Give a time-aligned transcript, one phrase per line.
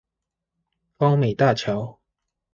[0.97, 1.99] 高美大橋